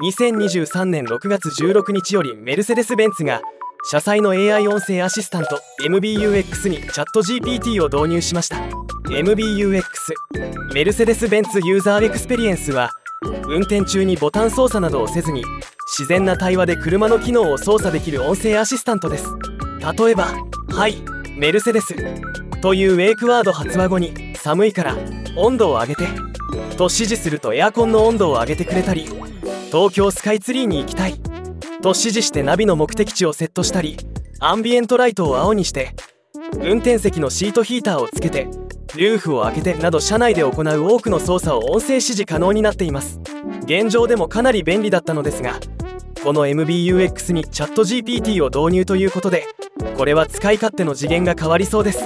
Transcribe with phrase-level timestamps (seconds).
[0.00, 3.42] 2023年6月16日よりメルセデス・ベンツが
[3.84, 8.56] 車載の AI 音声アシスタント MBUX にチャット GPT を導入しました。
[9.10, 9.82] MBUX
[10.72, 12.90] メルセデス・ベンツユーザーエクスペリエンスは
[13.46, 15.44] 運転中にボタン操作などをせずに
[15.98, 19.26] 自然な対話で車の機能を操作できる音声アシスタントです。
[19.98, 20.28] 例えば
[20.72, 21.02] 「ハイ
[21.36, 21.94] メルセデス」
[22.62, 24.96] というウェイクワード発話後に「寒いから
[25.36, 26.06] 温度を上げて」
[26.78, 29.06] と指示するとエアコンの温度を上げてくれたり
[29.72, 31.14] 東京スカイツリーに行きたい。
[31.80, 33.96] と指示してナビの目的地をセットしたり
[34.38, 35.94] アンビエントライトを青にして
[36.60, 38.48] 運転席のシートヒーターをつけて
[38.94, 43.20] ルーフを開けてなど車内で行う多くの操作を音声指示可能になっています。
[43.64, 45.58] 現状でもかなり便利だったのですが
[46.22, 49.46] この MBUX にチャット GPT を導入ということで
[49.96, 52.04] これは使い勝手の次元が変わりそうです。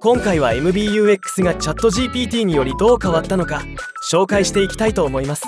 [0.00, 3.62] 今回は MBUX がチャット GPT によりどう変わったのか
[4.08, 5.44] 紹介していきたいと思います。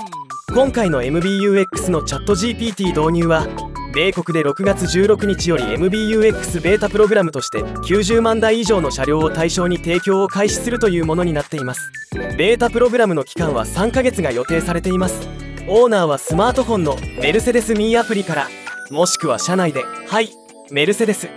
[0.54, 3.46] 今回の MBUX のチャット GPT 導入は
[3.94, 11.90] 米国で6月16日より MBUX ベータプログラムとして90万台以上の車両を対象に提供を開始するというものになっています。
[12.36, 15.28] ベータプログラムの期間は3ヶ月が予定されています。
[15.68, 18.48] オーナーはスマートフォンのメルセデスミーアプリから
[18.90, 20.30] もしくは車内で「はい
[20.70, 21.28] メルセデス。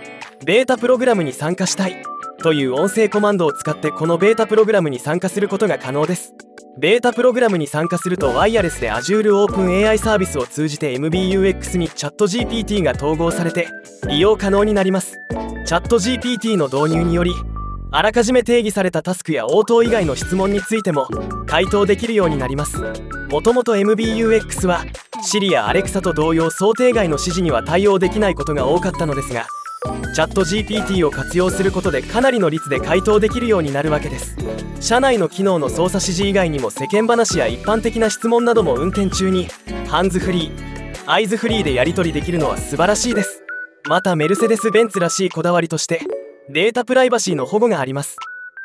[0.44, 2.02] ベータプログラムに参加したい」
[2.42, 6.34] という音声コマンドを使ってこのベータプログラムに参加することが可能です。
[6.78, 13.68] ベータプログラムに参加するとワイヤレスで Azure OpenAI サービスを通じて MBUX にチャット GPT が統合されて
[14.08, 15.18] 利用可能になります。
[15.66, 17.32] チャット GPT の導入により
[17.92, 21.08] あらかじめ定義されたタスクや応答以外の質問についても
[21.46, 22.78] 回答できるようになります。
[23.30, 24.84] もともと MBUX は
[25.22, 29.46] Siri や Alexa と同様想定外の指示には対応できないことが多かったのですが
[30.14, 34.36] チャット GPT を活用することでかなりの率で回答できるようになるわけです。
[34.80, 39.48] 社内の機能の操作指示以外にも世間話や一般的な質問なども運転中に。
[39.88, 41.10] ハンズフリー。
[41.10, 43.42] アイズフリーでやり取りできるのは素晴らしいです。
[43.88, 46.00] またメルセデス・ベンツらしいこだわりとして
[46.48, 48.16] データプライバシーの保護があります。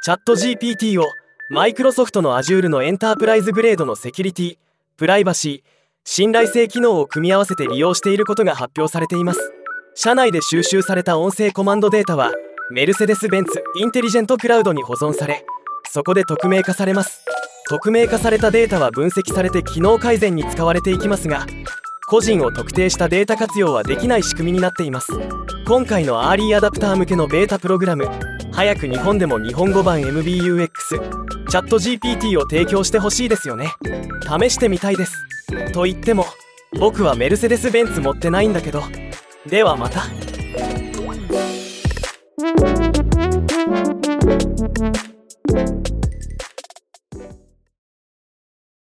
[0.04, 1.06] チャット GPT を
[1.50, 4.58] マイクロソフトの Azure のエンタープライズグレードのセキュリティ
[4.98, 5.70] プライバシー
[6.04, 9.54] 信頼性機能を組み合わせて利用していることが発表されています。
[10.00, 12.32] 社内で収集された音声コマンドデータは
[12.70, 15.44] メルセデス・ベンツインテリジェントクラウドに保存され
[15.92, 17.24] そこで匿名化されます。
[17.68, 21.48] 匿名化されたデータは分析されて機能改善に使われていきますが
[22.08, 25.14] 個人を特定したデータ活用はできない仕組みになっています。
[25.66, 28.08] 今回のアーリーアダプター向けのベータプログラム
[28.52, 30.70] 早く日本でも日本語版 MBUX
[31.50, 33.74] チャット GPT を提供してほしいですよね。
[34.22, 35.16] 試してみたいです。
[35.74, 36.28] と言っても
[36.80, 38.84] 僕はメルセデス・ベンツ持ってないんだけど
[39.50, 40.17] ではまた。